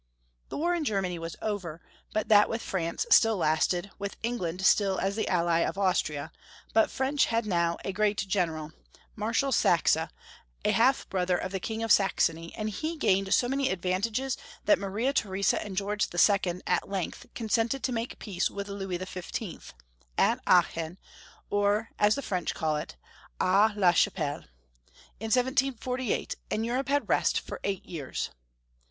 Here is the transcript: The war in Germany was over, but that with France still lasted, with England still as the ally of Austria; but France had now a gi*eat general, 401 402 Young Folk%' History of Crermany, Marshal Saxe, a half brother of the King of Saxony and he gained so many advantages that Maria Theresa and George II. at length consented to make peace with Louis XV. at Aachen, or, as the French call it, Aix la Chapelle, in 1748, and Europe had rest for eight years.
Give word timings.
The 0.49 0.57
war 0.57 0.73
in 0.73 0.83
Germany 0.83 1.19
was 1.19 1.35
over, 1.43 1.79
but 2.11 2.27
that 2.27 2.49
with 2.49 2.63
France 2.63 3.05
still 3.11 3.37
lasted, 3.37 3.91
with 3.99 4.17
England 4.23 4.65
still 4.65 4.97
as 4.97 5.15
the 5.15 5.27
ally 5.27 5.59
of 5.59 5.77
Austria; 5.77 6.31
but 6.73 6.89
France 6.89 7.25
had 7.25 7.45
now 7.45 7.77
a 7.85 7.93
gi*eat 7.93 8.25
general, 8.27 8.71
401 9.15 9.33
402 9.35 9.45
Young 9.45 9.53
Folk%' 9.53 9.69
History 9.69 10.01
of 10.01 10.09
Crermany, 10.09 10.13
Marshal 10.17 10.65
Saxe, 10.65 10.65
a 10.65 10.71
half 10.71 11.09
brother 11.09 11.37
of 11.37 11.51
the 11.51 11.59
King 11.59 11.83
of 11.83 11.91
Saxony 11.91 12.53
and 12.55 12.69
he 12.71 12.97
gained 12.97 13.31
so 13.31 13.47
many 13.47 13.69
advantages 13.69 14.37
that 14.65 14.79
Maria 14.79 15.13
Theresa 15.13 15.63
and 15.63 15.77
George 15.77 16.07
II. 16.11 16.61
at 16.65 16.89
length 16.89 17.27
consented 17.35 17.83
to 17.83 17.91
make 17.91 18.17
peace 18.17 18.49
with 18.49 18.69
Louis 18.69 18.97
XV. 18.97 19.75
at 20.17 20.39
Aachen, 20.47 20.97
or, 21.51 21.89
as 21.99 22.15
the 22.15 22.23
French 22.23 22.55
call 22.55 22.75
it, 22.77 22.95
Aix 23.39 23.73
la 23.75 23.91
Chapelle, 23.93 24.45
in 25.19 25.25
1748, 25.29 26.37
and 26.49 26.65
Europe 26.65 26.87
had 26.89 27.07
rest 27.07 27.39
for 27.39 27.59
eight 27.63 27.85
years. 27.85 28.31